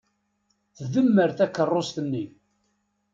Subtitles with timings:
[0.75, 2.25] Tdemmer takeṛṛust-nni.